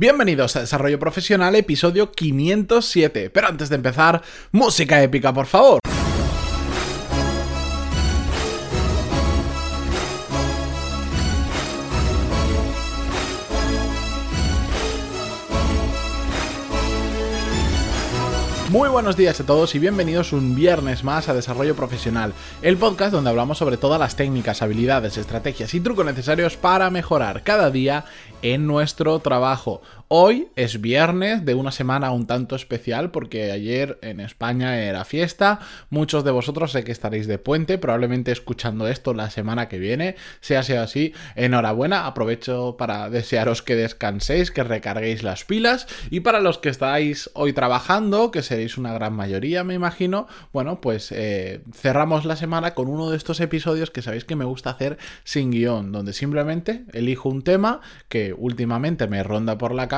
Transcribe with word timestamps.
Bienvenidos 0.00 0.54
a 0.54 0.60
Desarrollo 0.60 0.96
Profesional, 1.00 1.56
episodio 1.56 2.12
507. 2.12 3.30
Pero 3.30 3.48
antes 3.48 3.68
de 3.68 3.74
empezar, 3.74 4.22
música 4.52 5.02
épica, 5.02 5.34
por 5.34 5.46
favor. 5.46 5.80
Muy 18.78 18.90
buenos 18.90 19.16
días 19.16 19.40
a 19.40 19.44
todos 19.44 19.74
y 19.74 19.80
bienvenidos 19.80 20.32
un 20.32 20.54
viernes 20.54 21.02
más 21.02 21.28
a 21.28 21.34
Desarrollo 21.34 21.74
Profesional, 21.74 22.32
el 22.62 22.76
podcast 22.76 23.10
donde 23.12 23.28
hablamos 23.28 23.58
sobre 23.58 23.76
todas 23.76 23.98
las 23.98 24.14
técnicas, 24.14 24.62
habilidades, 24.62 25.16
estrategias 25.16 25.74
y 25.74 25.80
trucos 25.80 26.06
necesarios 26.06 26.56
para 26.56 26.88
mejorar 26.88 27.42
cada 27.42 27.72
día 27.72 28.04
en 28.40 28.68
nuestro 28.68 29.18
trabajo. 29.18 29.82
Hoy 30.10 30.48
es 30.56 30.80
viernes 30.80 31.44
de 31.44 31.52
una 31.52 31.70
semana 31.70 32.12
un 32.12 32.26
tanto 32.26 32.56
especial 32.56 33.10
porque 33.10 33.52
ayer 33.52 33.98
en 34.00 34.20
España 34.20 34.80
era 34.80 35.04
fiesta. 35.04 35.60
Muchos 35.90 36.24
de 36.24 36.30
vosotros 36.30 36.72
sé 36.72 36.82
que 36.82 36.92
estaréis 36.92 37.26
de 37.26 37.36
puente, 37.36 37.76
probablemente 37.76 38.32
escuchando 38.32 38.88
esto 38.88 39.12
la 39.12 39.28
semana 39.28 39.68
que 39.68 39.78
viene. 39.78 40.16
Sea 40.40 40.62
sea 40.62 40.84
así, 40.84 41.12
enhorabuena. 41.36 42.06
Aprovecho 42.06 42.76
para 42.78 43.10
desearos 43.10 43.60
que 43.60 43.76
descanséis, 43.76 44.50
que 44.50 44.64
recarguéis 44.64 45.22
las 45.22 45.44
pilas. 45.44 45.86
Y 46.08 46.20
para 46.20 46.40
los 46.40 46.56
que 46.56 46.70
estáis 46.70 47.28
hoy 47.34 47.52
trabajando, 47.52 48.30
que 48.30 48.40
seréis 48.40 48.78
una 48.78 48.94
gran 48.94 49.12
mayoría, 49.12 49.62
me 49.62 49.74
imagino, 49.74 50.26
bueno, 50.54 50.80
pues 50.80 51.12
eh, 51.12 51.60
cerramos 51.74 52.24
la 52.24 52.36
semana 52.36 52.72
con 52.72 52.88
uno 52.88 53.10
de 53.10 53.18
estos 53.18 53.40
episodios 53.40 53.90
que 53.90 54.00
sabéis 54.00 54.24
que 54.24 54.36
me 54.36 54.46
gusta 54.46 54.70
hacer 54.70 54.96
sin 55.24 55.50
guion, 55.50 55.92
donde 55.92 56.14
simplemente 56.14 56.86
elijo 56.94 57.28
un 57.28 57.42
tema 57.42 57.82
que 58.08 58.32
últimamente 58.32 59.06
me 59.06 59.22
ronda 59.22 59.58
por 59.58 59.74
la 59.74 59.86
cabeza 59.86 59.97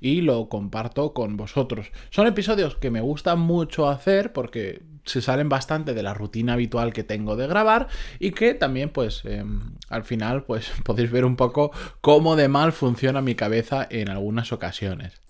y 0.00 0.20
lo 0.20 0.48
comparto 0.48 1.12
con 1.12 1.36
vosotros. 1.36 1.90
Son 2.10 2.26
episodios 2.26 2.76
que 2.76 2.90
me 2.90 3.00
gustan 3.00 3.40
mucho 3.40 3.88
hacer 3.88 4.32
porque 4.32 4.82
se 5.04 5.20
salen 5.20 5.48
bastante 5.48 5.94
de 5.94 6.02
la 6.02 6.14
rutina 6.14 6.54
habitual 6.54 6.92
que 6.92 7.04
tengo 7.04 7.36
de 7.36 7.46
grabar 7.46 7.88
y 8.18 8.30
que 8.30 8.54
también 8.54 8.90
pues 8.90 9.22
em, 9.24 9.74
al 9.88 10.04
final 10.04 10.44
pues 10.44 10.70
podéis 10.84 11.10
ver 11.10 11.24
un 11.24 11.36
poco 11.36 11.72
cómo 12.00 12.36
de 12.36 12.48
mal 12.48 12.72
funciona 12.72 13.20
mi 13.20 13.34
cabeza 13.34 13.86
en 13.90 14.08
algunas 14.08 14.52
ocasiones. 14.52 15.23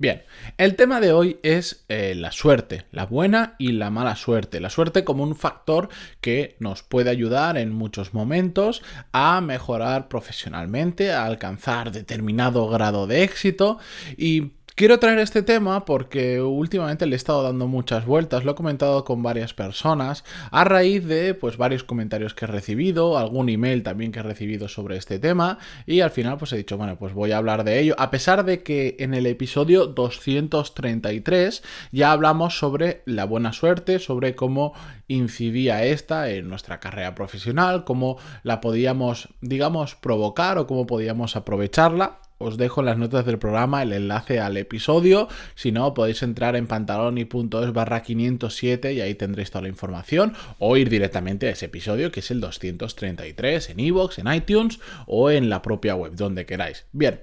Bien, 0.00 0.22
el 0.58 0.76
tema 0.76 1.00
de 1.00 1.10
hoy 1.10 1.40
es 1.42 1.84
eh, 1.88 2.14
la 2.14 2.30
suerte, 2.30 2.84
la 2.92 3.04
buena 3.04 3.56
y 3.58 3.72
la 3.72 3.90
mala 3.90 4.14
suerte. 4.14 4.60
La 4.60 4.70
suerte 4.70 5.02
como 5.02 5.24
un 5.24 5.34
factor 5.34 5.88
que 6.20 6.54
nos 6.60 6.84
puede 6.84 7.10
ayudar 7.10 7.58
en 7.58 7.72
muchos 7.72 8.14
momentos 8.14 8.84
a 9.10 9.40
mejorar 9.40 10.06
profesionalmente, 10.06 11.10
a 11.10 11.24
alcanzar 11.24 11.90
determinado 11.90 12.68
grado 12.68 13.08
de 13.08 13.24
éxito 13.24 13.78
y 14.16 14.52
Quiero 14.78 15.00
traer 15.00 15.18
este 15.18 15.42
tema 15.42 15.84
porque 15.84 16.40
últimamente 16.40 17.04
le 17.04 17.14
he 17.14 17.16
estado 17.16 17.42
dando 17.42 17.66
muchas 17.66 18.06
vueltas, 18.06 18.44
lo 18.44 18.52
he 18.52 18.54
comentado 18.54 19.02
con 19.02 19.24
varias 19.24 19.52
personas, 19.52 20.22
a 20.52 20.62
raíz 20.62 21.04
de 21.04 21.34
pues 21.34 21.56
varios 21.56 21.82
comentarios 21.82 22.32
que 22.32 22.44
he 22.44 22.48
recibido, 22.48 23.18
algún 23.18 23.48
email 23.48 23.82
también 23.82 24.12
que 24.12 24.20
he 24.20 24.22
recibido 24.22 24.68
sobre 24.68 24.96
este 24.96 25.18
tema, 25.18 25.58
y 25.84 25.98
al 25.98 26.12
final 26.12 26.38
pues 26.38 26.52
he 26.52 26.58
dicho, 26.58 26.78
bueno, 26.78 26.96
pues 26.96 27.12
voy 27.12 27.32
a 27.32 27.38
hablar 27.38 27.64
de 27.64 27.80
ello, 27.80 27.96
a 27.98 28.12
pesar 28.12 28.44
de 28.44 28.62
que 28.62 28.94
en 29.00 29.14
el 29.14 29.26
episodio 29.26 29.86
233 29.86 31.64
ya 31.90 32.12
hablamos 32.12 32.56
sobre 32.56 33.02
la 33.04 33.24
buena 33.24 33.52
suerte, 33.52 33.98
sobre 33.98 34.36
cómo 34.36 34.74
incidía 35.08 35.82
esta 35.82 36.30
en 36.30 36.48
nuestra 36.48 36.78
carrera 36.78 37.16
profesional, 37.16 37.82
cómo 37.82 38.18
la 38.44 38.60
podíamos, 38.60 39.30
digamos, 39.40 39.96
provocar 39.96 40.56
o 40.56 40.68
cómo 40.68 40.86
podíamos 40.86 41.34
aprovecharla 41.34 42.20
os 42.38 42.56
dejo 42.56 42.80
en 42.80 42.86
las 42.86 42.98
notas 42.98 43.26
del 43.26 43.38
programa 43.38 43.82
el 43.82 43.92
enlace 43.92 44.40
al 44.40 44.56
episodio. 44.56 45.28
Si 45.54 45.72
no, 45.72 45.92
podéis 45.92 46.22
entrar 46.22 46.56
en 46.56 46.66
pantaloni.es 46.66 47.72
barra 47.72 48.02
507 48.02 48.92
y 48.92 49.00
ahí 49.00 49.14
tendréis 49.14 49.50
toda 49.50 49.62
la 49.62 49.68
información. 49.68 50.34
O 50.58 50.76
ir 50.76 50.88
directamente 50.88 51.48
a 51.48 51.50
ese 51.50 51.66
episodio, 51.66 52.10
que 52.12 52.20
es 52.20 52.30
el 52.30 52.40
233, 52.40 53.70
en 53.70 53.80
iVoox, 53.80 54.18
en 54.18 54.32
iTunes 54.32 54.78
o 55.06 55.30
en 55.30 55.50
la 55.50 55.62
propia 55.62 55.94
web, 55.96 56.14
donde 56.14 56.46
queráis. 56.46 56.86
Bien, 56.92 57.20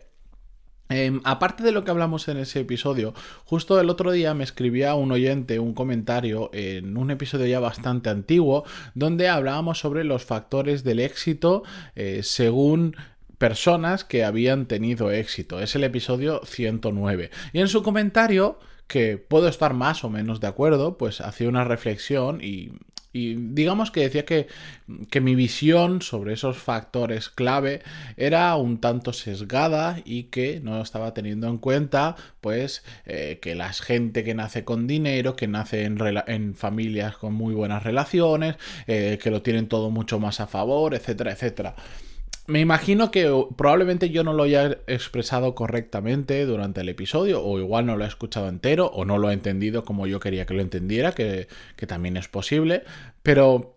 em, 0.90 1.22
aparte 1.24 1.64
de 1.64 1.72
lo 1.72 1.84
que 1.84 1.92
hablamos 1.92 2.28
en 2.28 2.38
ese 2.38 2.60
episodio, 2.60 3.14
justo 3.46 3.80
el 3.80 3.90
otro 3.90 4.12
día 4.12 4.34
me 4.34 4.44
escribía 4.44 4.96
un 4.96 5.12
oyente 5.12 5.60
un 5.60 5.74
comentario 5.74 6.50
en 6.54 6.98
un 6.98 7.10
episodio 7.10 7.46
ya 7.46 7.60
bastante 7.60 8.10
antiguo 8.10 8.66
donde 8.94 9.30
hablábamos 9.30 9.80
sobre 9.80 10.04
los 10.04 10.26
factores 10.26 10.84
del 10.84 11.00
éxito 11.00 11.64
eh, 11.96 12.22
según 12.22 12.96
personas 13.38 14.04
que 14.04 14.24
habían 14.24 14.66
tenido 14.66 15.12
éxito. 15.12 15.60
Es 15.60 15.76
el 15.76 15.84
episodio 15.84 16.42
109. 16.46 17.30
Y 17.54 17.60
en 17.60 17.68
su 17.68 17.84
comentario, 17.84 18.60
que 18.88 19.18
puedo 19.18 19.48
estar 19.48 19.74
más 19.74 20.04
o 20.04 20.10
menos 20.10 20.40
de 20.40 20.48
acuerdo, 20.48 20.98
pues 20.98 21.22
hacía 21.22 21.50
una 21.50 21.64
reflexión 21.64 22.40
y, 22.42 22.74
digamos 23.14 23.92
que 23.92 24.02
decía 24.02 24.26
que, 24.26 24.48
que, 25.10 25.22
mi 25.22 25.36
visión 25.36 26.02
sobre 26.02 26.34
esos 26.34 26.58
factores 26.58 27.30
clave 27.30 27.82
era 28.18 28.54
un 28.58 28.82
tanto 28.82 29.14
sesgada 29.14 30.02
y 30.04 30.24
que 30.24 30.60
no 30.60 30.82
estaba 30.82 31.14
teniendo 31.14 31.48
en 31.48 31.58
cuenta 31.58 32.18
pues 32.42 32.84
eh, 33.06 33.40
que 33.42 33.56
la 33.56 33.72
gente 33.72 34.26
que 34.26 34.36
nace 34.36 34.66
con 34.66 34.86
dinero, 34.86 35.38
que 35.38 35.48
nace 35.48 35.86
en, 35.86 35.98
en 36.28 36.56
familias 36.56 37.16
con 37.16 37.34
muy 37.34 37.54
buenas 37.54 37.84
relaciones, 37.84 38.58
eh, 38.86 39.18
que 39.24 39.32
lo 39.32 39.42
tienen 39.42 39.70
todo 39.70 39.92
mucho 39.92 40.20
más 40.20 40.42
a 40.42 40.48
favor, 40.48 40.94
etcétera, 40.94 41.32
etcétera. 41.32 41.76
Me 42.48 42.60
imagino 42.60 43.10
que 43.10 43.28
probablemente 43.58 44.12
yo 44.12 44.24
no 44.24 44.34
lo 44.34 44.44
haya 44.44 44.78
expresado 44.86 45.56
correctamente 45.56 46.46
durante 46.46 46.82
el 46.82 46.90
episodio, 46.90 47.44
o 47.44 47.58
igual 47.60 47.88
no 47.88 47.98
lo 47.98 48.06
he 48.06 48.08
escuchado 48.08 48.48
entero, 48.50 48.86
o 48.88 49.04
no 49.04 49.18
lo 49.18 49.32
he 49.32 49.34
entendido 49.34 49.84
como 49.84 50.06
yo 50.06 50.20
quería 50.20 50.46
que 50.46 50.54
lo 50.54 50.62
entendiera, 50.62 51.14
que, 51.14 51.48
que 51.76 51.88
también 51.88 52.18
es 52.18 52.28
posible, 52.28 52.84
pero 53.24 53.75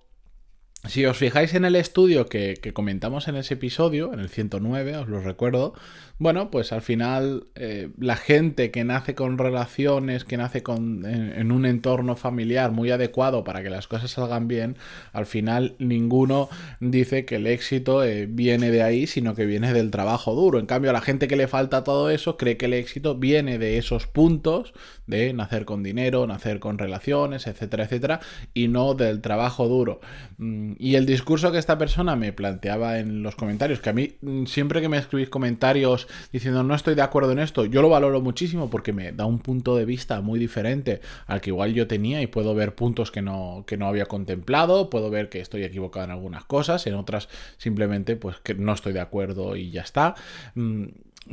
si 0.86 1.04
os 1.06 1.16
fijáis 1.16 1.54
en 1.54 1.64
el 1.64 1.74
estudio 1.74 2.26
que, 2.26 2.58
comentamos 2.72 3.26
en 3.26 3.34
ese 3.34 3.54
episodio, 3.54 4.12
en 4.12 4.20
el 4.20 4.28
109, 4.28 4.96
os 4.96 5.08
lo 5.08 5.20
recuerdo, 5.20 5.74
bueno, 6.20 6.50
pues 6.50 6.72
al 6.72 6.82
final 6.82 7.46
eh, 7.56 7.90
la 7.98 8.16
gente 8.16 8.70
que 8.70 8.84
nace 8.84 9.14
con 9.14 9.38
relaciones, 9.38 10.24
que 10.24 10.36
nace 10.36 10.62
con, 10.62 11.04
en, 11.04 11.52
un 11.52 11.66
entorno 11.66 12.16
familiar 12.16 12.70
muy 12.70 12.90
adecuado 12.90 13.44
para 13.44 13.62
que 13.62 13.70
las 13.70 13.88
cosas 13.88 14.12
salgan 14.12 14.46
bien, 14.46 14.76
al 15.12 15.26
final 15.26 15.74
ninguno 15.78 16.48
dice 16.80 17.24
que 17.24 17.36
el 17.36 17.46
éxito 17.48 18.04
eh, 18.04 18.26
viene 18.28 18.70
de 18.70 18.82
ahí, 18.82 19.06
sino 19.06 19.34
que 19.34 19.46
viene 19.46 19.72
del 19.72 19.90
trabajo 19.90 20.34
duro. 20.34 20.58
En 20.58 20.66
cambio, 20.66 20.90
a 20.90 20.94
la 20.94 21.00
gente 21.00 21.28
que 21.28 21.36
le 21.36 21.48
falta 21.48 21.84
todo 21.84 22.10
eso 22.10 22.36
cree 22.36 22.56
que 22.56 22.66
el 22.66 22.74
éxito 22.74 23.16
viene 23.16 23.58
de 23.58 23.78
esos 23.78 24.06
puntos 24.06 24.74
de 25.06 25.32
nacer 25.32 25.64
con 25.64 25.82
dinero, 25.82 26.26
nacer 26.26 26.60
con 26.60 26.78
relaciones, 26.78 27.46
etcétera, 27.46 27.84
etcétera, 27.84 28.20
y 28.54 28.68
no 28.68 28.94
del 28.94 29.20
trabajo 29.20 29.68
duro. 29.68 30.00
Mm, 30.38 30.67
y 30.78 30.96
el 30.96 31.06
discurso 31.06 31.52
que 31.52 31.58
esta 31.58 31.78
persona 31.78 32.16
me 32.16 32.32
planteaba 32.32 32.98
en 32.98 33.22
los 33.22 33.36
comentarios, 33.36 33.80
que 33.80 33.90
a 33.90 33.92
mí 33.92 34.16
mm, 34.20 34.46
siempre 34.46 34.80
que 34.80 34.88
me 34.88 34.98
escribís 34.98 35.28
comentarios 35.28 36.08
diciendo 36.32 36.62
no 36.62 36.74
estoy 36.74 36.94
de 36.94 37.02
acuerdo 37.02 37.32
en 37.32 37.38
esto, 37.38 37.64
yo 37.64 37.82
lo 37.82 37.88
valoro 37.88 38.20
muchísimo 38.20 38.70
porque 38.70 38.92
me 38.92 39.12
da 39.12 39.26
un 39.26 39.38
punto 39.38 39.76
de 39.76 39.84
vista 39.84 40.20
muy 40.20 40.38
diferente 40.38 41.00
al 41.26 41.40
que 41.40 41.50
igual 41.50 41.74
yo 41.74 41.86
tenía 41.86 42.20
y 42.22 42.26
puedo 42.26 42.54
ver 42.54 42.74
puntos 42.74 43.10
que 43.10 43.22
no, 43.22 43.64
que 43.66 43.76
no 43.76 43.86
había 43.86 44.06
contemplado, 44.06 44.90
puedo 44.90 45.10
ver 45.10 45.28
que 45.28 45.40
estoy 45.40 45.64
equivocado 45.64 46.04
en 46.04 46.10
algunas 46.10 46.44
cosas, 46.44 46.86
en 46.86 46.94
otras 46.94 47.28
simplemente 47.56 48.16
pues 48.16 48.36
que 48.38 48.54
no 48.54 48.72
estoy 48.72 48.92
de 48.92 49.00
acuerdo 49.00 49.56
y 49.56 49.70
ya 49.70 49.82
está. 49.82 50.14
Mm, 50.54 50.84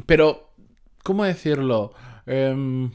pero, 0.06 0.50
¿cómo 1.04 1.24
decirlo? 1.24 1.94
Em, 2.26 2.92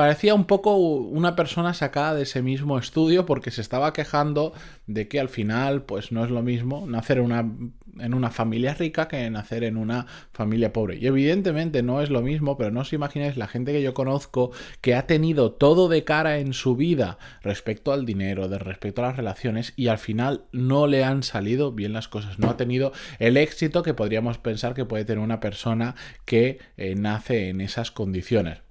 parecía 0.00 0.34
un 0.34 0.46
poco 0.46 0.76
una 0.76 1.36
persona 1.36 1.74
sacada 1.74 2.14
de 2.14 2.22
ese 2.22 2.40
mismo 2.40 2.78
estudio 2.78 3.26
porque 3.26 3.50
se 3.50 3.60
estaba 3.60 3.92
quejando 3.92 4.54
de 4.86 5.08
que 5.08 5.20
al 5.20 5.28
final 5.28 5.82
pues 5.82 6.10
no 6.10 6.24
es 6.24 6.30
lo 6.30 6.42
mismo 6.42 6.86
nacer 6.86 7.18
en 7.18 7.24
una, 7.24 7.52
en 7.98 8.14
una 8.14 8.30
familia 8.30 8.72
rica 8.72 9.08
que 9.08 9.28
nacer 9.28 9.62
en 9.62 9.76
una 9.76 10.06
familia 10.32 10.72
pobre. 10.72 10.96
Y 10.96 11.06
evidentemente 11.06 11.82
no 11.82 12.00
es 12.00 12.08
lo 12.08 12.22
mismo, 12.22 12.56
pero 12.56 12.70
no 12.70 12.80
os 12.80 12.94
imagináis 12.94 13.36
la 13.36 13.46
gente 13.46 13.72
que 13.72 13.82
yo 13.82 13.92
conozco 13.92 14.52
que 14.80 14.94
ha 14.94 15.06
tenido 15.06 15.52
todo 15.52 15.90
de 15.90 16.02
cara 16.02 16.38
en 16.38 16.54
su 16.54 16.76
vida 16.76 17.18
respecto 17.42 17.92
al 17.92 18.06
dinero, 18.06 18.48
de 18.48 18.58
respecto 18.58 19.04
a 19.04 19.08
las 19.08 19.18
relaciones 19.18 19.74
y 19.76 19.88
al 19.88 19.98
final 19.98 20.44
no 20.50 20.86
le 20.86 21.04
han 21.04 21.22
salido 21.22 21.72
bien 21.72 21.92
las 21.92 22.08
cosas, 22.08 22.38
no 22.38 22.48
ha 22.48 22.56
tenido 22.56 22.92
el 23.18 23.36
éxito 23.36 23.82
que 23.82 23.92
podríamos 23.92 24.38
pensar 24.38 24.72
que 24.72 24.86
puede 24.86 25.04
tener 25.04 25.22
una 25.22 25.40
persona 25.40 25.94
que 26.24 26.58
eh, 26.78 26.94
nace 26.96 27.50
en 27.50 27.60
esas 27.60 27.90
condiciones. 27.90 28.62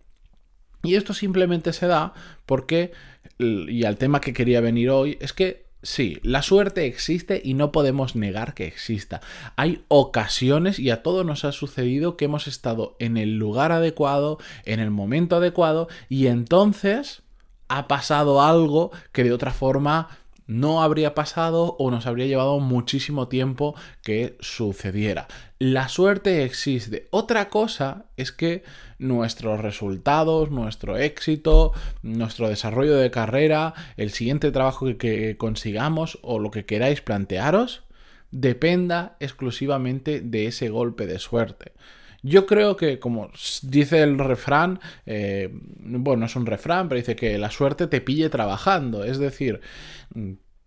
Y 0.83 0.95
esto 0.95 1.13
simplemente 1.13 1.73
se 1.73 1.87
da 1.87 2.13
porque, 2.45 2.91
y 3.37 3.83
al 3.83 3.97
tema 3.97 4.21
que 4.21 4.33
quería 4.33 4.61
venir 4.61 4.89
hoy, 4.89 5.17
es 5.19 5.33
que 5.33 5.67
sí, 5.81 6.19
la 6.23 6.41
suerte 6.41 6.85
existe 6.85 7.41
y 7.43 7.53
no 7.53 7.71
podemos 7.71 8.15
negar 8.15 8.53
que 8.53 8.67
exista. 8.67 9.21
Hay 9.55 9.83
ocasiones 9.87 10.79
y 10.79 10.89
a 10.89 11.03
todos 11.03 11.25
nos 11.25 11.45
ha 11.45 11.51
sucedido 11.51 12.17
que 12.17 12.25
hemos 12.25 12.47
estado 12.47 12.95
en 12.99 13.17
el 13.17 13.37
lugar 13.37 13.71
adecuado, 13.71 14.39
en 14.65 14.79
el 14.79 14.91
momento 14.91 15.37
adecuado 15.37 15.87
y 16.07 16.27
entonces 16.27 17.23
ha 17.67 17.87
pasado 17.87 18.41
algo 18.41 18.91
que 19.11 19.23
de 19.23 19.33
otra 19.33 19.51
forma 19.51 20.09
no 20.49 20.81
habría 20.81 21.13
pasado 21.13 21.75
o 21.77 21.91
nos 21.91 22.07
habría 22.07 22.25
llevado 22.25 22.59
muchísimo 22.59 23.27
tiempo 23.27 23.75
que 24.01 24.35
sucediera. 24.39 25.27
La 25.59 25.89
suerte 25.89 26.43
existe. 26.43 27.07
Otra 27.11 27.49
cosa 27.49 28.05
es 28.17 28.31
que 28.31 28.63
nuestros 28.97 29.61
resultados, 29.61 30.49
nuestro 30.49 30.97
éxito, 30.97 31.71
nuestro 32.01 32.49
desarrollo 32.49 32.97
de 32.97 33.11
carrera, 33.11 33.75
el 33.95 34.09
siguiente 34.09 34.51
trabajo 34.51 34.87
que, 34.97 35.37
consigamos 35.37 36.17
o 36.23 36.39
lo 36.39 36.49
que 36.49 36.65
queráis 36.65 37.01
plantearos, 37.01 37.83
dependa 38.31 39.17
exclusivamente 39.19 40.19
de 40.19 40.47
ese 40.47 40.69
golpe 40.69 41.05
de 41.05 41.19
suerte. 41.19 41.73
Yo 42.21 42.45
creo 42.45 42.75
que, 42.75 42.99
como 42.99 43.31
dice 43.63 44.01
el 44.01 44.19
refrán, 44.19 44.79
eh, 45.05 45.49
bueno, 45.51 46.21
no 46.21 46.25
es 46.25 46.35
un 46.35 46.45
refrán, 46.45 46.89
pero 46.89 46.99
dice 46.99 47.15
que 47.15 47.37
la 47.37 47.49
suerte 47.49 47.87
te 47.87 48.01
pille 48.01 48.29
trabajando. 48.29 49.03
Es 49.03 49.19
decir, 49.19 49.61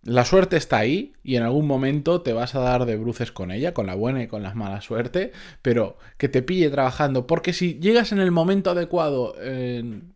la 0.03 0.25
suerte 0.25 0.57
está 0.57 0.79
ahí 0.79 1.13
y 1.23 1.37
en 1.37 1.43
algún 1.43 1.65
momento 1.65 2.21
te 2.21 2.33
vas 2.33 2.55
a 2.55 2.59
dar 2.59 2.85
de 2.85 2.97
bruces 2.97 3.31
con 3.31 3.51
ella, 3.51 3.73
con 3.73 3.85
la 3.85 3.95
buena 3.95 4.21
y 4.21 4.27
con 4.27 4.43
la 4.43 4.53
mala 4.53 4.81
suerte, 4.81 5.31
pero 5.61 5.97
que 6.17 6.27
te 6.27 6.41
pille 6.41 6.69
trabajando, 6.69 7.25
porque 7.25 7.53
si 7.53 7.79
llegas 7.79 8.11
en 8.11 8.19
el 8.19 8.31
momento 8.31 8.71
adecuado, 8.71 9.33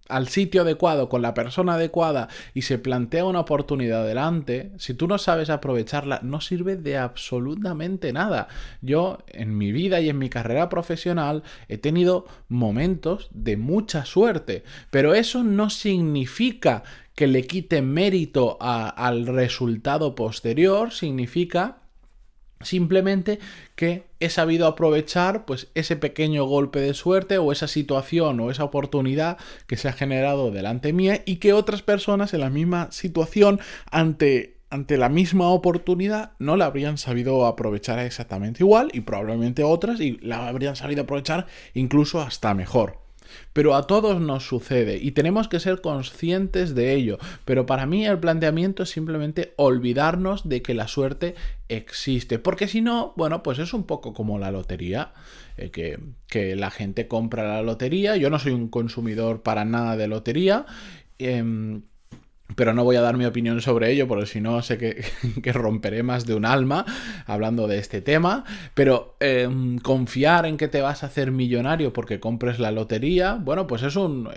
al 0.10 0.28
sitio 0.28 0.64
adecuado, 0.64 1.08
con 1.08 1.22
la 1.22 1.34
persona 1.34 1.76
adecuada 1.76 2.28
y 2.54 2.64
se 2.64 2.78
plantea 2.78 3.26
una 3.26 3.40
oportunidad 3.40 4.06
delante, 4.06 4.72
si 4.78 4.94
tú 4.94 5.08
no 5.08 5.18
sabes 5.18 5.50
aprovecharla, 5.50 6.20
no 6.22 6.42
sirve 6.42 6.76
de 6.76 6.98
absolutamente 6.98 8.12
nada. 8.12 8.50
Yo 8.82 9.20
en 9.30 9.58
mi 9.58 9.72
vida 9.72 10.02
y 10.02 10.10
en 10.10 10.18
mi 10.18 10.30
carrera 10.30 10.68
profesional 10.68 11.44
he 11.70 11.78
tenido 11.78 12.26
momentos 12.50 13.30
de 13.32 13.56
mucha 13.56 14.04
suerte, 14.04 14.64
pero 14.92 15.14
eso 15.14 15.44
no 15.44 15.70
significa 15.70 16.84
que 17.18 17.26
le 17.26 17.48
quite 17.48 17.82
mérito 17.82 18.60
al 18.62 19.26
resultado 19.26 20.14
posterior, 20.14 20.94
significa 20.94 21.80
simplemente 22.62 23.40
que 23.76 24.04
he 24.20 24.30
sabido 24.30 24.68
aprovechar 24.68 25.44
pues 25.46 25.68
ese 25.74 25.96
pequeño 25.96 26.46
golpe 26.46 26.80
de 26.80 26.94
suerte 26.94 27.40
o 27.40 27.52
esa 27.52 27.68
situación 27.68 28.40
o 28.40 28.52
esa 28.52 28.64
oportunidad 28.64 29.40
que 29.66 29.78
se 29.78 29.88
ha 29.88 29.94
generado 29.94 30.52
delante 30.52 30.94
mía 30.94 31.24
y 31.26 31.38
que 31.38 31.54
otras 31.54 31.82
personas 31.82 32.36
en 32.36 32.42
la 32.42 32.52
misma 32.52 32.92
situación 32.92 33.60
ante 33.90 34.60
ante 34.70 34.98
la 34.98 35.10
misma 35.10 35.50
oportunidad 35.50 36.34
no 36.38 36.56
la 36.56 36.66
habrían 36.66 37.00
sabido 37.00 37.48
aprovechar 37.48 37.98
exactamente 37.98 38.62
igual 38.62 38.90
y 38.94 39.02
probablemente 39.02 39.64
otras 39.64 40.00
y 40.02 40.20
la 40.22 40.48
habrían 40.48 40.76
sabido 40.76 41.02
aprovechar 41.02 41.48
incluso 41.74 42.22
hasta 42.22 42.54
mejor. 42.54 43.07
Pero 43.54 43.76
a 43.76 43.88
todos 43.88 44.22
nos 44.22 44.46
sucede 44.46 44.98
y 44.98 45.12
tenemos 45.12 45.48
que 45.48 45.60
ser 45.60 45.82
conscientes 45.82 46.76
de 46.76 46.94
ello. 46.94 47.18
Pero 47.46 47.66
para 47.66 47.86
mí 47.86 48.06
el 48.06 48.20
planteamiento 48.20 48.84
es 48.84 48.90
simplemente 48.90 49.54
olvidarnos 49.58 50.48
de 50.48 50.62
que 50.62 50.74
la 50.74 50.88
suerte 50.88 51.36
existe. 51.70 52.40
Porque 52.40 52.68
si 52.68 52.82
no, 52.82 53.14
bueno, 53.16 53.44
pues 53.44 53.60
es 53.60 53.74
un 53.74 53.84
poco 53.84 54.14
como 54.14 54.40
la 54.40 54.52
lotería. 54.52 55.14
Eh, 55.58 55.72
que, 55.72 56.00
que, 56.28 56.56
la 56.56 56.70
gente 56.70 57.08
compra 57.08 57.48
la 57.48 57.62
lotería. 57.64 58.16
Yo 58.16 58.30
no 58.30 58.40
soy 58.40 58.54
un 58.54 58.70
consumidor 58.70 59.42
para 59.42 59.66
nada 59.66 59.98
de 59.98 60.08
lotería. 60.08 60.66
Em, 61.20 61.82
pero 62.56 62.74
no 62.74 62.84
voy 62.84 62.96
a 62.96 63.02
dar 63.02 63.18
mi 63.18 63.26
opinión 63.26 63.62
sobre 63.62 63.92
ello, 63.92 64.08
porque 64.08 64.26
si 64.26 64.42
no 64.42 64.62
sé 64.62 64.78
que, 65.44 65.54
romperé 65.54 66.04
más 66.04 66.26
de 66.26 66.36
un 66.36 66.46
alma 66.46 66.86
hablando 67.26 67.68
de 67.68 67.80
este 67.80 68.02
tema. 68.02 68.44
Pero 68.74 69.16
em, 69.20 69.80
confiar 69.80 70.46
en 70.46 70.58
que 70.58 70.68
te 70.68 70.82
vas 70.82 71.04
a 71.04 71.08
hacer 71.08 71.32
millonario 71.32 71.94
porque 71.94 72.20
compres 72.20 72.60
la 72.60 72.72
lotería, 72.72 73.36
bueno, 73.36 73.68
pues 73.68 73.84
es 73.84 73.96
un, 73.96 74.30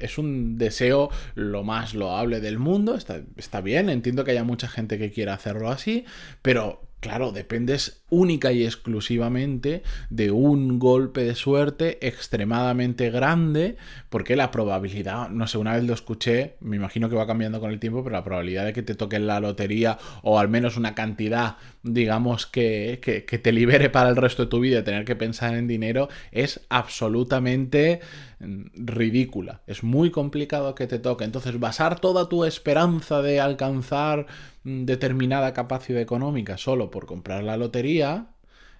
es, 0.00 0.18
un 0.18 0.58
deseo 0.58 1.10
lo 1.34 1.62
más 1.62 1.94
loable 1.94 2.40
del 2.40 2.58
mundo. 2.58 2.94
Está, 2.94 3.20
está 3.36 3.60
bien, 3.60 3.90
entiendo 3.90 4.24
que 4.24 4.32
haya 4.32 4.44
mucha 4.44 4.68
gente 4.68 4.98
que 4.98 5.10
quiera 5.10 5.34
hacerlo 5.34 5.70
así, 5.70 6.04
pero 6.42 6.89
Claro, 7.00 7.32
dependes 7.32 8.04
única 8.10 8.52
y 8.52 8.62
exclusivamente 8.62 9.82
de 10.10 10.30
un 10.30 10.78
golpe 10.78 11.24
de 11.24 11.34
suerte 11.34 12.06
extremadamente 12.06 13.08
grande, 13.08 13.76
porque 14.10 14.36
la 14.36 14.50
probabilidad, 14.50 15.30
no 15.30 15.46
sé, 15.46 15.56
una 15.56 15.74
vez 15.76 15.84
lo 15.84 15.94
escuché, 15.94 16.56
me 16.60 16.76
imagino 16.76 17.08
que 17.08 17.16
va 17.16 17.26
cambiando 17.26 17.58
con 17.58 17.70
el 17.70 17.80
tiempo, 17.80 18.04
pero 18.04 18.16
la 18.16 18.24
probabilidad 18.24 18.66
de 18.66 18.74
que 18.74 18.82
te 18.82 18.94
toque 18.94 19.18
la 19.18 19.40
lotería 19.40 19.96
o 20.22 20.38
al 20.38 20.50
menos 20.50 20.76
una 20.76 20.94
cantidad, 20.94 21.56
digamos, 21.82 22.44
que, 22.46 22.98
que, 23.00 23.24
que 23.24 23.38
te 23.38 23.52
libere 23.52 23.88
para 23.88 24.10
el 24.10 24.16
resto 24.16 24.42
de 24.42 24.50
tu 24.50 24.60
vida 24.60 24.84
tener 24.84 25.06
que 25.06 25.16
pensar 25.16 25.54
en 25.54 25.68
dinero 25.68 26.10
es 26.32 26.60
absolutamente 26.68 28.00
mm, 28.40 28.64
ridícula. 28.74 29.62
Es 29.66 29.82
muy 29.82 30.10
complicado 30.10 30.74
que 30.74 30.86
te 30.86 30.98
toque. 30.98 31.24
Entonces, 31.24 31.58
basar 31.58 31.98
toda 31.98 32.28
tu 32.28 32.44
esperanza 32.44 33.22
de 33.22 33.40
alcanzar 33.40 34.26
determinada 34.64 35.54
capacidad 35.54 36.00
económica 36.00 36.58
solo 36.58 36.90
por 36.90 37.06
comprar 37.06 37.42
la 37.42 37.56
lotería 37.56 38.28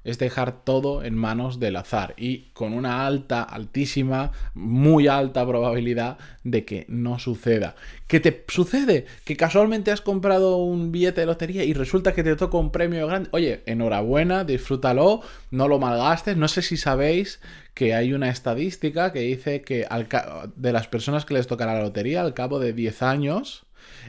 es 0.04 0.18
dejar 0.18 0.64
todo 0.64 1.04
en 1.04 1.14
manos 1.14 1.60
del 1.60 1.76
azar 1.76 2.14
y 2.16 2.50
con 2.52 2.72
una 2.72 3.06
alta, 3.06 3.42
altísima, 3.42 4.32
muy 4.54 5.08
alta 5.08 5.46
probabilidad 5.46 6.18
de 6.42 6.64
que 6.64 6.86
no 6.88 7.18
suceda. 7.18 7.74
¿Qué 8.06 8.20
te 8.20 8.44
sucede? 8.48 9.06
Que 9.24 9.36
casualmente 9.36 9.90
has 9.90 10.00
comprado 10.00 10.56
un 10.56 10.90
billete 10.90 11.20
de 11.20 11.26
lotería 11.26 11.64
y 11.64 11.74
resulta 11.74 12.14
que 12.14 12.24
te 12.24 12.36
toca 12.36 12.56
un 12.56 12.72
premio 12.72 13.06
grande. 13.06 13.28
Oye, 13.32 13.62
enhorabuena, 13.66 14.44
disfrútalo, 14.44 15.20
no 15.50 15.68
lo 15.68 15.78
malgastes. 15.78 16.36
No 16.36 16.48
sé 16.48 16.62
si 16.62 16.76
sabéis 16.76 17.40
que 17.74 17.94
hay 17.94 18.12
una 18.12 18.30
estadística 18.30 19.12
que 19.12 19.20
dice 19.20 19.62
que 19.62 19.86
de 20.56 20.72
las 20.72 20.88
personas 20.88 21.24
que 21.24 21.34
les 21.34 21.46
toca 21.46 21.66
la 21.66 21.80
lotería 21.80 22.22
al 22.22 22.34
cabo 22.34 22.58
de 22.58 22.72
10 22.72 23.02
años, 23.02 23.66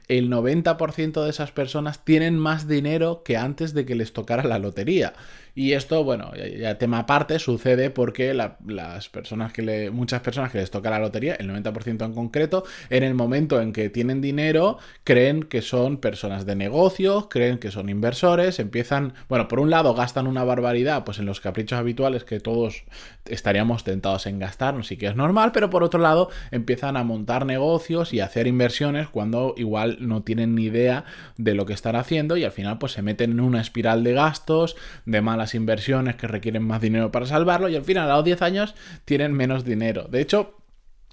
el 0.07 0.29
90% 0.29 1.23
de 1.23 1.29
esas 1.29 1.51
personas 1.51 2.03
tienen 2.03 2.38
más 2.38 2.68
dinero 2.68 3.23
que 3.23 3.38
antes 3.38 3.73
de 3.73 3.85
que 3.85 3.95
les 3.95 4.13
tocara 4.13 4.44
la 4.44 4.59
lotería. 4.59 5.13
Y 5.53 5.74
esto, 5.74 6.03
bueno, 6.03 6.31
ya, 6.36 6.77
tema 6.77 7.00
aparte, 7.00 7.39
sucede 7.39 7.89
porque 7.89 8.33
las 8.33 9.09
personas 9.09 9.51
que 9.51 9.62
le, 9.62 9.92
muchas 9.92 10.21
personas 10.21 10.51
que 10.51 10.59
les 10.59 10.71
toca 10.71 10.89
la 10.89 11.00
lotería, 11.00 11.36
el 11.36 11.50
90% 11.50 12.06
en 12.06 12.13
concreto, 12.13 12.63
en 12.89 13.03
el 13.03 13.13
momento 13.13 13.62
en 13.62 13.74
que 13.74 13.89
tienen 13.89 14.21
dinero, 14.21 14.77
creen 15.03 15.44
que 15.44 15.62
son 15.62 15.98
personas 15.98 16.45
de 16.45 16.56
negocios, 16.56 17.27
creen 17.30 17.57
que 17.57 17.71
son 17.71 17.89
inversores, 17.89 18.59
empiezan, 18.59 19.13
bueno, 19.27 19.48
por 19.48 19.59
un 19.59 19.69
lado 19.69 19.94
gastan 19.94 20.27
una 20.27 20.44
barbaridad, 20.44 21.03
pues 21.03 21.19
en 21.19 21.25
los 21.25 21.42
caprichos 21.42 21.77
habituales 21.77 22.24
que 22.24 22.39
todos 22.39 22.83
estaríamos 23.25 23.83
tentados 23.83 24.25
en 24.25 24.39
gastar, 24.39 24.74
no 24.74 24.83
sí 24.83 24.98
que 24.98 25.07
es 25.07 25.15
normal, 25.15 25.51
pero 25.51 25.69
por 25.69 25.83
otro 25.83 26.00
lado 26.00 26.30
empiezan 26.51 26.98
a 26.98 27.03
montar 27.03 27.45
negocios 27.45 28.13
y 28.13 28.19
a 28.19 28.25
hacer 28.25 28.48
inversiones 28.48 29.09
cuando 29.09 29.53
igual 29.57 29.98
no 30.00 30.24
tienen 30.24 30.56
ni 30.56 30.65
idea 30.65 31.03
de 31.38 31.53
lo 31.53 31.65
que 31.65 31.74
están 31.74 31.95
haciendo 31.95 32.38
y 32.38 32.44
al 32.44 32.51
final 32.51 32.77
pues 32.77 32.94
se 32.94 33.01
meten 33.01 33.31
en 33.31 33.39
una 33.39 33.62
espiral 33.62 34.03
de 34.03 34.13
gastos, 34.13 34.75
de 35.06 35.21
mala 35.21 35.40
las 35.41 35.55
inversiones 35.55 36.15
que 36.15 36.27
requieren 36.27 36.63
más 36.63 36.81
dinero 36.81 37.11
para 37.11 37.25
salvarlo 37.25 37.69
y 37.69 37.75
al 37.75 37.83
final 37.83 38.09
a 38.09 38.15
los 38.15 38.25
10 38.25 38.41
años 38.41 38.75
tienen 39.05 39.33
menos 39.33 39.65
dinero. 39.65 40.07
De 40.09 40.21
hecho, 40.21 40.61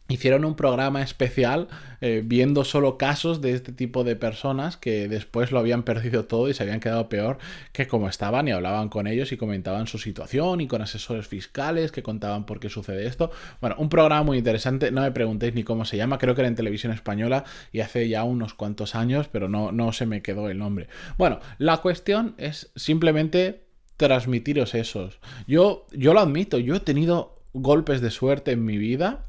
hicieron 0.08 0.46
un 0.46 0.54
programa 0.54 1.02
especial 1.02 1.68
eh, 2.00 2.22
viendo 2.24 2.64
solo 2.64 2.96
casos 2.96 3.42
de 3.42 3.52
este 3.52 3.72
tipo 3.72 4.04
de 4.04 4.16
personas 4.16 4.78
que 4.78 5.06
después 5.06 5.52
lo 5.52 5.58
habían 5.58 5.82
perdido 5.82 6.24
todo 6.24 6.48
y 6.48 6.54
se 6.54 6.62
habían 6.62 6.80
quedado 6.80 7.10
peor 7.10 7.38
que 7.72 7.86
como 7.86 8.08
estaban 8.08 8.48
y 8.48 8.52
hablaban 8.52 8.88
con 8.88 9.06
ellos 9.06 9.32
y 9.32 9.36
comentaban 9.36 9.86
su 9.86 9.98
situación 9.98 10.62
y 10.62 10.66
con 10.66 10.80
asesores 10.80 11.28
fiscales 11.28 11.92
que 11.92 12.02
contaban 12.02 12.46
por 12.46 12.58
qué 12.58 12.70
sucede 12.70 13.06
esto. 13.06 13.30
Bueno, 13.60 13.76
un 13.78 13.90
programa 13.90 14.22
muy 14.22 14.38
interesante, 14.38 14.90
no 14.90 15.02
me 15.02 15.12
preguntéis 15.12 15.54
ni 15.54 15.62
cómo 15.62 15.84
se 15.84 15.98
llama, 15.98 16.18
creo 16.18 16.34
que 16.34 16.40
era 16.40 16.48
en 16.48 16.56
televisión 16.56 16.92
española 16.92 17.44
y 17.70 17.80
hace 17.80 18.08
ya 18.08 18.24
unos 18.24 18.54
cuantos 18.54 18.94
años, 18.94 19.28
pero 19.30 19.48
no, 19.48 19.72
no 19.72 19.92
se 19.92 20.06
me 20.06 20.22
quedó 20.22 20.48
el 20.48 20.56
nombre. 20.56 20.88
Bueno, 21.18 21.40
la 21.58 21.78
cuestión 21.78 22.34
es 22.38 22.72
simplemente 22.76 23.67
transmitiros 23.98 24.74
esos. 24.74 25.18
Yo, 25.46 25.86
yo 25.92 26.14
lo 26.14 26.20
admito, 26.20 26.58
yo 26.58 26.76
he 26.76 26.80
tenido 26.80 27.36
golpes 27.52 28.00
de 28.00 28.10
suerte 28.10 28.52
en 28.52 28.64
mi 28.64 28.78
vida 28.78 29.26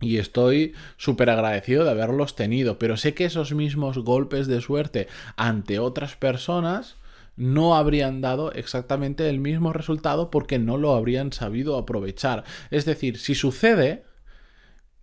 y 0.00 0.18
estoy 0.18 0.74
súper 0.96 1.30
agradecido 1.30 1.84
de 1.84 1.90
haberlos 1.90 2.36
tenido, 2.36 2.78
pero 2.78 2.96
sé 2.96 3.14
que 3.14 3.24
esos 3.24 3.52
mismos 3.52 3.98
golpes 3.98 4.46
de 4.46 4.60
suerte 4.60 5.08
ante 5.36 5.80
otras 5.80 6.14
personas 6.14 6.96
no 7.36 7.76
habrían 7.76 8.20
dado 8.20 8.52
exactamente 8.52 9.28
el 9.28 9.40
mismo 9.40 9.72
resultado 9.72 10.30
porque 10.30 10.58
no 10.58 10.76
lo 10.76 10.94
habrían 10.94 11.32
sabido 11.32 11.78
aprovechar. 11.78 12.44
Es 12.70 12.84
decir, 12.84 13.18
si 13.18 13.34
sucede, 13.34 14.04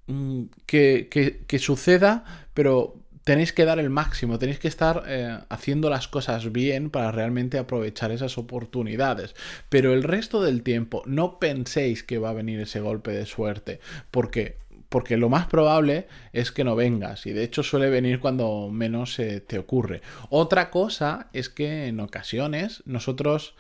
mm, 0.08 0.44
que, 0.66 1.08
que, 1.10 1.46
que 1.48 1.60
suceda, 1.60 2.24
pero 2.54 3.05
tenéis 3.26 3.52
que 3.52 3.66
dar 3.66 3.80
el 3.80 3.90
máximo, 3.90 4.40
tenéis 4.40 4.60
que 4.60 4.70
estar 4.70 5.04
eh, 5.08 5.38
haciendo 5.50 5.90
las 5.90 6.08
cosas 6.08 6.54
bien 6.54 6.90
para 6.90 7.12
realmente 7.12 7.58
aprovechar 7.58 8.12
esas 8.12 8.38
oportunidades. 8.38 9.36
Pero 9.68 9.94
el 9.94 10.04
resto 10.04 10.42
del 10.42 10.64
tiempo 10.64 11.04
no 11.06 11.40
penséis 11.40 12.04
que 12.04 12.20
va 12.20 12.30
a 12.30 12.34
venir 12.34 12.62
ese 12.62 12.80
golpe 12.80 13.12
de 13.12 13.26
suerte, 13.26 13.82
porque 14.12 14.64
porque 14.88 15.18
lo 15.18 15.28
más 15.30 15.48
probable 15.48 16.08
es 16.32 16.52
que 16.52 16.64
no 16.64 16.76
vengas 16.76 17.26
y 17.26 17.34
de 17.34 17.44
hecho 17.44 17.64
suele 17.64 17.90
venir 17.90 18.20
cuando 18.20 18.70
menos 18.72 19.20
te 19.48 19.60
ocurre. 19.60 20.02
Otra 20.30 20.70
cosa 20.70 21.28
es 21.34 21.50
que 21.50 21.88
en 21.88 22.00
ocasiones 22.00 22.82
nosotros 22.86 23.56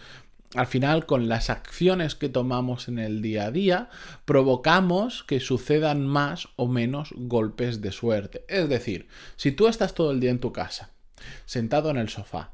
al 0.53 0.67
final, 0.67 1.05
con 1.05 1.27
las 1.27 1.49
acciones 1.49 2.15
que 2.15 2.29
tomamos 2.29 2.87
en 2.87 2.99
el 2.99 3.21
día 3.21 3.45
a 3.45 3.51
día, 3.51 3.89
provocamos 4.25 5.23
que 5.23 5.39
sucedan 5.39 6.07
más 6.07 6.47
o 6.55 6.67
menos 6.67 7.09
golpes 7.15 7.81
de 7.81 7.91
suerte. 7.91 8.45
Es 8.47 8.69
decir, 8.69 9.07
si 9.35 9.51
tú 9.51 9.67
estás 9.67 9.93
todo 9.93 10.11
el 10.11 10.19
día 10.19 10.31
en 10.31 10.39
tu 10.39 10.53
casa, 10.53 10.91
sentado 11.45 11.89
en 11.89 11.97
el 11.97 12.09
sofá, 12.09 12.51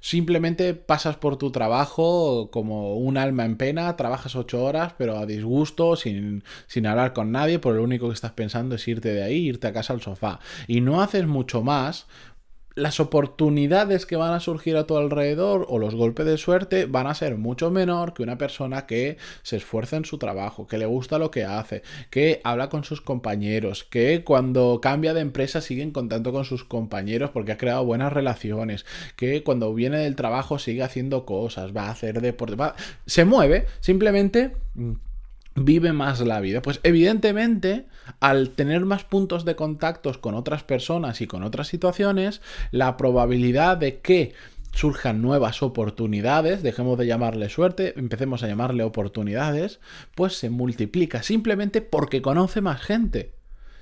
simplemente 0.00 0.74
pasas 0.74 1.16
por 1.16 1.38
tu 1.38 1.50
trabajo 1.50 2.50
como 2.52 2.94
un 2.96 3.16
alma 3.16 3.44
en 3.44 3.56
pena, 3.56 3.96
trabajas 3.96 4.36
ocho 4.36 4.62
horas, 4.62 4.94
pero 4.96 5.18
a 5.18 5.26
disgusto, 5.26 5.96
sin, 5.96 6.44
sin 6.68 6.86
hablar 6.86 7.12
con 7.12 7.32
nadie, 7.32 7.58
por 7.58 7.74
lo 7.74 7.82
único 7.82 8.08
que 8.08 8.14
estás 8.14 8.32
pensando 8.32 8.76
es 8.76 8.86
irte 8.86 9.12
de 9.12 9.24
ahí, 9.24 9.48
irte 9.48 9.66
a 9.66 9.72
casa 9.72 9.92
al 9.92 10.02
sofá. 10.02 10.38
Y 10.68 10.80
no 10.82 11.02
haces 11.02 11.26
mucho 11.26 11.62
más 11.62 12.06
las 12.74 13.00
oportunidades 13.00 14.06
que 14.06 14.16
van 14.16 14.32
a 14.32 14.40
surgir 14.40 14.76
a 14.76 14.86
tu 14.86 14.96
alrededor 14.96 15.66
o 15.68 15.78
los 15.78 15.94
golpes 15.94 16.26
de 16.26 16.38
suerte 16.38 16.86
van 16.86 17.06
a 17.06 17.14
ser 17.14 17.36
mucho 17.36 17.70
menor 17.70 18.14
que 18.14 18.22
una 18.22 18.38
persona 18.38 18.86
que 18.86 19.16
se 19.42 19.56
esfuerza 19.56 19.96
en 19.96 20.04
su 20.04 20.18
trabajo, 20.18 20.66
que 20.66 20.78
le 20.78 20.86
gusta 20.86 21.18
lo 21.18 21.30
que 21.30 21.44
hace, 21.44 21.82
que 22.10 22.40
habla 22.44 22.68
con 22.68 22.84
sus 22.84 23.00
compañeros, 23.00 23.84
que 23.84 24.22
cuando 24.24 24.80
cambia 24.80 25.14
de 25.14 25.20
empresa 25.20 25.60
sigue 25.60 25.82
en 25.82 25.90
contacto 25.90 26.32
con 26.32 26.44
sus 26.44 26.64
compañeros 26.64 27.30
porque 27.30 27.52
ha 27.52 27.58
creado 27.58 27.84
buenas 27.84 28.12
relaciones, 28.12 28.86
que 29.16 29.42
cuando 29.42 29.74
viene 29.74 29.98
del 29.98 30.16
trabajo 30.16 30.58
sigue 30.58 30.82
haciendo 30.82 31.26
cosas, 31.26 31.76
va 31.76 31.88
a 31.88 31.90
hacer 31.90 32.20
deporte, 32.20 32.56
se 33.06 33.24
mueve, 33.24 33.66
simplemente 33.80 34.56
mm, 34.74 34.92
vive 35.54 35.92
más 35.92 36.20
la 36.20 36.40
vida? 36.40 36.62
Pues 36.62 36.80
evidentemente, 36.82 37.86
al 38.20 38.50
tener 38.50 38.84
más 38.84 39.04
puntos 39.04 39.44
de 39.44 39.56
contactos 39.56 40.18
con 40.18 40.34
otras 40.34 40.62
personas 40.62 41.20
y 41.20 41.26
con 41.26 41.42
otras 41.42 41.68
situaciones, 41.68 42.40
la 42.70 42.96
probabilidad 42.96 43.76
de 43.76 44.00
que 44.00 44.34
surjan 44.72 45.20
nuevas 45.20 45.62
oportunidades, 45.62 46.62
dejemos 46.62 46.98
de 46.98 47.06
llamarle 47.06 47.48
suerte, 47.48 47.94
empecemos 47.98 48.42
a 48.42 48.48
llamarle 48.48 48.84
oportunidades, 48.84 49.80
pues 50.14 50.36
se 50.36 50.50
multiplica 50.50 51.22
simplemente 51.22 51.82
porque 51.82 52.22
conoce 52.22 52.60
más 52.60 52.80
gente. 52.80 53.34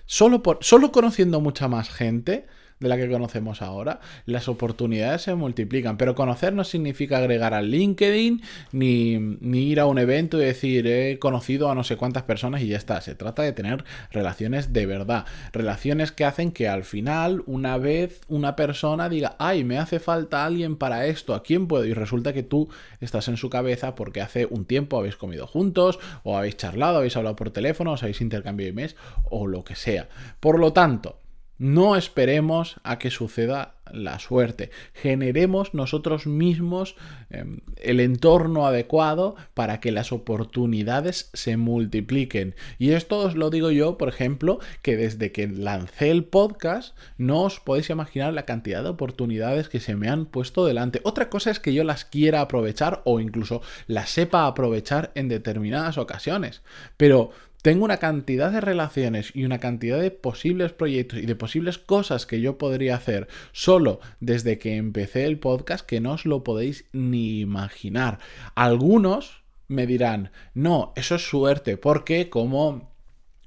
Solo, 0.07 0.43
por, 0.43 0.59
solo 0.63 0.91
conociendo 0.91 1.41
mucha 1.41 1.69
más 1.69 1.91
gente, 1.91 2.47
de 2.81 2.89
la 2.89 2.97
que 2.97 3.11
conocemos 3.11 3.63
ahora, 3.63 4.01
las 4.27 4.49
oportunidades 4.49 5.23
se 5.23 5.35
multiplican. 5.35 5.97
Pero 5.97 6.15
conocer 6.15 6.53
no 6.53 6.65
significa 6.65 7.19
agregar 7.19 7.55
al 7.55 7.71
LinkedIn 7.71 8.43
ni, 8.73 9.39
ir 9.59 9.81
a 9.81 9.87
un 9.87 9.99
evento 9.99 10.41
y 10.41 10.45
decir 10.45 10.87
he 10.87 11.19
conocido 11.19 11.71
a 11.71 11.75
no 11.75 11.85
sé 11.85 11.97
cuántas 11.97 12.23
personas 12.23 12.63
y 12.63 12.69
ya 12.69 12.77
está. 12.77 13.01
Se 13.01 13.15
trata 13.15 13.43
de 13.43 13.53
tener 13.53 13.85
relaciones 14.11 14.73
de 14.73 14.87
verdad. 14.87 15.27
Relaciones 15.53 16.13
que 16.13 16.25
hacen 16.25 16.53
que 16.53 16.69
al 16.69 16.85
final, 16.85 17.43
una 17.47 17.79
vez 17.79 18.21
una 18.29 18.57
persona 18.57 19.09
diga, 19.09 19.37
ay, 19.39 19.65
me 19.65 19.79
hace 19.79 19.99
falta 19.99 20.45
alguien 20.45 20.77
para 20.77 21.07
esto, 21.07 21.35
¿a 21.35 21.43
quién 21.43 21.67
puedo? 21.67 21.85
Y 21.85 21.95
resulta 21.95 22.33
que 22.33 22.43
tú 22.43 22.69
estás 23.01 23.29
en 23.29 23.37
su 23.37 23.51
cabeza 23.51 23.95
porque 23.95 24.21
hace 24.21 24.47
un 24.47 24.65
tiempo 24.65 24.99
habéis 24.99 25.17
comido 25.17 25.47
juntos, 25.47 25.99
o 26.23 26.37
habéis 26.37 26.57
charlado, 26.57 26.99
habéis 26.99 27.17
hablado 27.17 27.37
por 27.37 27.51
teléfono, 27.51 27.93
os 27.93 28.03
habéis 28.03 28.21
intercambiado 28.21 28.71
emails, 28.71 28.97
o 29.31 29.47
lo 29.47 29.65
que 29.65 29.75
sea. 29.75 30.09
Por 30.41 30.59
lo 30.59 30.73
tanto, 30.73 31.19
no 31.59 31.97
esperemos 31.97 32.77
a 32.85 32.99
que 32.99 33.11
suceda 33.11 33.75
la 33.93 34.19
suerte. 34.19 34.71
Generemos 34.95 35.75
nosotros 35.75 36.27
mismos 36.27 36.97
em, 37.31 37.61
el 37.77 38.01
entorno 38.01 38.67
adecuado 38.67 39.37
para 39.55 39.81
que 39.81 39.93
las 39.93 40.13
oportunidades 40.13 41.31
se 41.33 41.57
multipliquen. 41.57 42.55
Y 42.79 42.91
esto 42.91 43.19
os 43.19 43.35
lo 43.35 43.51
digo 43.51 43.71
yo, 43.71 43.99
por 43.99 44.09
ejemplo, 44.09 44.59
que 44.83 44.97
desde 44.97 45.33
que 45.33 45.49
lancé 45.49 46.11
el 46.11 46.25
podcast 46.25 46.97
no 47.17 47.43
os 47.43 47.61
podéis 47.61 47.91
imaginar 47.91 48.33
la 48.35 48.45
cantidad 48.45 48.83
de 48.83 48.91
oportunidades 48.91 49.69
que 49.69 49.81
se 49.81 49.97
me 49.97 50.09
han 50.09 50.27
puesto 50.27 50.67
delante. 50.67 51.01
Otra 51.05 51.31
cosa 51.31 51.51
es 51.51 51.61
que 51.61 51.75
yo 51.75 51.85
las 51.85 52.05
quiera 52.05 52.41
aprovechar 52.41 53.03
o 53.05 53.21
incluso 53.21 53.63
las 53.87 54.11
sepa 54.11 54.47
aprovechar 54.47 55.13
en 55.15 55.29
determinadas 55.29 55.99
ocasiones. 55.99 56.63
Pero 56.97 57.31
tengo 57.63 57.85
una 57.85 57.99
cantidad 57.99 58.53
de 58.53 58.61
relaciones 58.61 59.33
y 59.35 59.45
una 59.45 59.59
cantidad 59.59 60.01
de 60.01 60.11
posibles 60.11 60.73
proyectos 60.73 61.19
y 61.19 61.27
de 61.27 61.35
posibles 61.35 61.79
cosas 61.79 62.27
que 62.27 62.41
yo 62.41 62.59
podría 62.59 62.97
hacer 62.97 63.29
solo 63.53 64.01
desde 64.21 64.59
que 64.59 64.77
empecé 64.77 65.25
el 65.25 65.39
podcast 65.39 65.85
que 65.85 66.01
no 66.01 66.13
os 66.13 66.25
lo 66.25 66.45
podéis 66.45 66.87
ni 66.93 67.41
imaginar. 67.41 68.19
Algunos 68.55 69.43
me 69.67 69.87
dirán, 69.87 70.31
no, 70.55 70.93
eso 70.97 71.17
es 71.17 71.29
suerte, 71.29 71.77
porque 71.77 72.31
como 72.31 72.91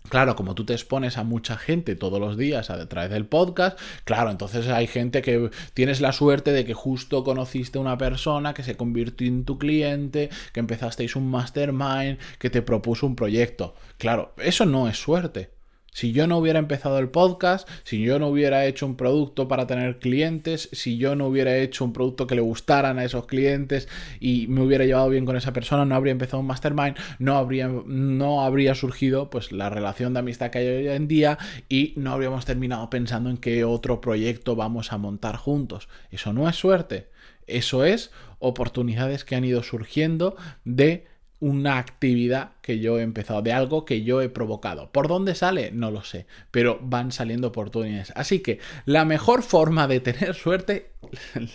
Claro, 0.09 0.35
como 0.35 0.55
tú 0.55 0.65
te 0.65 0.73
expones 0.73 1.17
a 1.17 1.23
mucha 1.23 1.57
gente 1.57 1.95
todos 1.95 2.19
los 2.19 2.37
días 2.37 2.69
a 2.69 2.89
través 2.89 3.11
del 3.11 3.25
podcast, 3.25 3.79
claro, 4.03 4.29
entonces 4.29 4.67
hay 4.67 4.87
gente 4.87 5.21
que 5.21 5.51
tienes 5.73 6.01
la 6.01 6.11
suerte 6.11 6.51
de 6.51 6.65
que 6.65 6.73
justo 6.73 7.23
conociste 7.23 7.79
una 7.79 7.97
persona 7.97 8.53
que 8.53 8.63
se 8.63 8.75
convirtió 8.75 9.27
en 9.27 9.45
tu 9.45 9.57
cliente, 9.57 10.29
que 10.53 10.59
empezasteis 10.59 11.15
un 11.15 11.29
mastermind, 11.29 12.17
que 12.39 12.49
te 12.49 12.61
propuso 12.61 13.05
un 13.05 13.15
proyecto. 13.15 13.75
Claro, 13.97 14.33
eso 14.37 14.65
no 14.65 14.89
es 14.89 14.97
suerte. 14.97 15.60
Si 15.93 16.13
yo 16.13 16.25
no 16.25 16.37
hubiera 16.37 16.57
empezado 16.57 16.99
el 16.99 17.09
podcast, 17.09 17.67
si 17.83 18.01
yo 18.01 18.17
no 18.17 18.29
hubiera 18.29 18.65
hecho 18.65 18.85
un 18.85 18.95
producto 18.95 19.49
para 19.49 19.67
tener 19.67 19.99
clientes, 19.99 20.69
si 20.71 20.97
yo 20.97 21.17
no 21.17 21.27
hubiera 21.27 21.57
hecho 21.57 21.83
un 21.83 21.91
producto 21.91 22.27
que 22.27 22.35
le 22.35 22.41
gustaran 22.41 22.97
a 22.97 23.03
esos 23.03 23.25
clientes 23.25 23.89
y 24.21 24.47
me 24.47 24.61
hubiera 24.61 24.85
llevado 24.85 25.09
bien 25.09 25.25
con 25.25 25.35
esa 25.35 25.51
persona, 25.51 25.83
no 25.83 25.95
habría 25.95 26.13
empezado 26.13 26.39
un 26.39 26.47
mastermind, 26.47 26.95
no 27.19 27.35
habría, 27.35 27.67
no 27.67 28.41
habría 28.41 28.73
surgido 28.73 29.29
pues 29.29 29.51
la 29.51 29.69
relación 29.69 30.13
de 30.13 30.19
amistad 30.19 30.49
que 30.49 30.59
hay 30.59 30.67
hoy 30.67 30.87
en 30.87 31.09
día 31.09 31.37
y 31.67 31.93
no 31.97 32.13
habríamos 32.13 32.45
terminado 32.45 32.89
pensando 32.89 33.29
en 33.29 33.35
qué 33.35 33.65
otro 33.65 33.99
proyecto 33.99 34.55
vamos 34.55 34.93
a 34.93 34.97
montar 34.97 35.35
juntos. 35.35 35.89
Eso 36.09 36.31
no 36.31 36.47
es 36.47 36.55
suerte, 36.55 37.09
eso 37.47 37.83
es 37.83 38.11
oportunidades 38.39 39.25
que 39.25 39.35
han 39.35 39.43
ido 39.43 39.61
surgiendo 39.61 40.37
de 40.63 41.10
una 41.41 41.79
actividad 41.79 42.51
que 42.61 42.79
yo 42.79 42.99
he 42.99 43.01
empezado, 43.01 43.41
de 43.41 43.51
algo 43.51 43.83
que 43.83 44.03
yo 44.03 44.21
he 44.21 44.29
provocado. 44.29 44.91
¿Por 44.91 45.07
dónde 45.07 45.33
sale? 45.33 45.71
No 45.71 45.89
lo 45.89 46.03
sé, 46.03 46.27
pero 46.51 46.79
van 46.81 47.11
saliendo 47.11 47.47
oportunidades. 47.47 48.13
Así 48.15 48.39
que 48.39 48.59
la 48.85 49.05
mejor 49.05 49.41
forma 49.41 49.87
de 49.87 49.99
tener 49.99 50.35
suerte, 50.35 50.91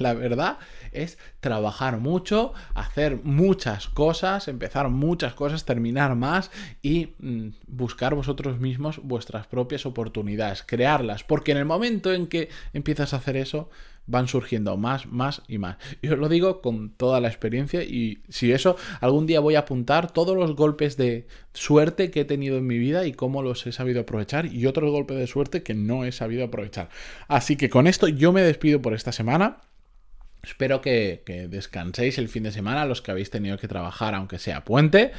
la 0.00 0.12
verdad, 0.12 0.58
es 0.90 1.18
trabajar 1.38 1.98
mucho, 1.98 2.52
hacer 2.74 3.20
muchas 3.22 3.88
cosas, 3.88 4.48
empezar 4.48 4.88
muchas 4.88 5.34
cosas, 5.34 5.64
terminar 5.64 6.16
más 6.16 6.50
y 6.82 7.14
mm, 7.20 7.50
buscar 7.68 8.16
vosotros 8.16 8.58
mismos 8.58 9.00
vuestras 9.04 9.46
propias 9.46 9.86
oportunidades, 9.86 10.64
crearlas, 10.66 11.22
porque 11.22 11.52
en 11.52 11.58
el 11.58 11.64
momento 11.64 12.12
en 12.12 12.26
que 12.26 12.48
empiezas 12.72 13.14
a 13.14 13.18
hacer 13.18 13.36
eso, 13.36 13.70
van 14.06 14.28
surgiendo 14.28 14.76
más, 14.76 15.06
más 15.06 15.42
y 15.48 15.58
más. 15.58 15.76
Y 16.02 16.08
os 16.08 16.18
lo 16.18 16.28
digo 16.28 16.60
con 16.62 16.90
toda 16.90 17.20
la 17.20 17.28
experiencia 17.28 17.82
y 17.82 18.22
si 18.28 18.52
eso, 18.52 18.76
algún 19.00 19.26
día 19.26 19.40
voy 19.40 19.56
a 19.56 19.60
apuntar 19.60 20.12
todos 20.12 20.36
los 20.36 20.54
golpes 20.54 20.96
de 20.96 21.26
suerte 21.52 22.10
que 22.10 22.20
he 22.20 22.24
tenido 22.24 22.56
en 22.58 22.66
mi 22.66 22.78
vida 22.78 23.06
y 23.06 23.12
cómo 23.12 23.42
los 23.42 23.66
he 23.66 23.72
sabido 23.72 24.02
aprovechar 24.02 24.46
y 24.46 24.66
otros 24.66 24.90
golpes 24.90 25.16
de 25.16 25.26
suerte 25.26 25.62
que 25.62 25.74
no 25.74 26.04
he 26.04 26.12
sabido 26.12 26.44
aprovechar. 26.44 26.88
Así 27.28 27.56
que 27.56 27.70
con 27.70 27.86
esto 27.86 28.08
yo 28.08 28.32
me 28.32 28.42
despido 28.42 28.80
por 28.82 28.94
esta 28.94 29.12
semana. 29.12 29.58
Espero 30.46 30.80
que, 30.80 31.48
descanséis 31.50 32.18
el 32.18 32.28
fin 32.28 32.44
de 32.44 32.52
semana, 32.52 32.84
los 32.84 33.02
que 33.02 33.10
habéis 33.10 33.30
tenido 33.30 33.58
que 33.58 33.66
trabajar, 33.66 34.14
aunque 34.14 34.38
sea 34.38 34.64
puente. 34.64 35.10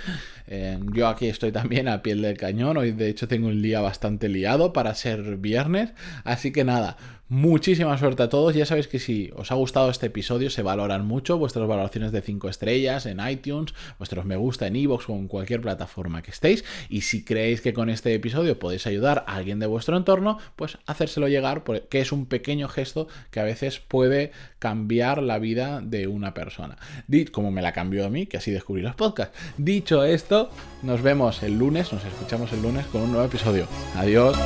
Eh, 0.47 0.79
yo 0.93 1.09
aquí 1.09 1.27
estoy 1.27 1.51
también 1.51 1.89
a 1.89 2.01
piel 2.01 2.21
del 2.21 2.37
cañón. 2.37 2.77
Hoy, 2.77 2.93
de 2.93 3.09
hecho, 3.09 3.27
tengo 3.27 3.47
un 3.47 3.61
día 3.61 3.81
bastante 3.81 4.29
liado 4.29 4.71
para 4.71 4.95
ser 4.95 5.35
viernes. 5.35 5.91
Así 6.23 6.53
que 6.53 6.63
nada, 6.63 6.95
Muchísima 7.29 7.97
suerte 7.97 8.23
a 8.23 8.29
todos. 8.29 8.55
Ya 8.55 8.65
sabéis 8.65 8.87
que 8.87 8.99
si 8.99 9.31
os 9.35 9.51
ha 9.51 9.55
gustado 9.55 9.89
este 9.89 10.05
episodio, 10.05 10.49
se 10.49 10.61
valoran 10.61 11.05
mucho 11.05 11.37
vuestras 11.37 11.67
valoraciones 11.67 12.13
de 12.13 12.21
5 12.21 12.47
estrellas 12.47 13.05
en 13.05 13.19
iTunes, 13.27 13.73
vuestros 13.97 14.23
me 14.23 14.37
gusta 14.37 14.65
en 14.67 14.77
iVoox 14.77 15.09
o 15.09 15.13
en 15.13 15.27
cualquier 15.27 15.59
plataforma 15.59 16.21
que 16.21 16.31
estéis. 16.31 16.63
Y 16.87 17.01
si 17.01 17.25
creéis 17.25 17.59
que 17.59 17.73
con 17.73 17.89
este 17.89 18.13
episodio 18.13 18.57
podéis 18.57 18.87
ayudar 18.87 19.25
a 19.27 19.35
alguien 19.35 19.59
de 19.59 19.65
vuestro 19.65 19.97
entorno, 19.97 20.37
pues 20.55 20.77
hacérselo 20.85 21.27
llegar, 21.27 21.63
que 21.89 21.99
es 21.99 22.13
un 22.13 22.27
pequeño 22.27 22.69
gesto 22.69 23.09
que 23.29 23.41
a 23.41 23.43
veces 23.43 23.79
puede 23.79 24.31
cambiar 24.59 25.21
la 25.21 25.37
vida 25.37 25.81
de 25.81 26.07
una 26.07 26.33
persona. 26.33 26.77
Como 27.33 27.51
me 27.51 27.61
la 27.61 27.73
cambió 27.73 28.05
a 28.05 28.09
mí, 28.09 28.27
que 28.27 28.37
así 28.37 28.51
descubrí 28.51 28.81
los 28.81 28.95
podcasts. 28.95 29.37
Dicho 29.57 30.05
esto, 30.05 30.49
nos 30.81 31.01
vemos 31.01 31.43
el 31.43 31.57
lunes, 31.57 31.91
nos 31.91 32.05
escuchamos 32.05 32.53
el 32.53 32.61
lunes 32.61 32.85
con 32.85 33.01
un 33.01 33.11
nuevo 33.11 33.27
episodio. 33.27 33.67
Adiós. 33.95 34.37